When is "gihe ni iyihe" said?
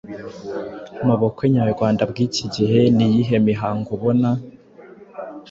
2.55-3.35